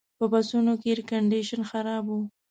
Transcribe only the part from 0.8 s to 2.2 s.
کې ایرکنډیشن خراب و.